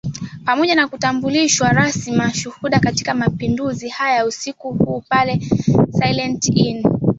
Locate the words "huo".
4.73-5.03